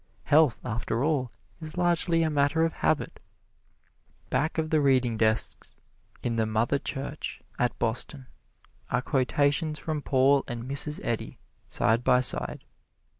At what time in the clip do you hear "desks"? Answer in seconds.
5.15-5.75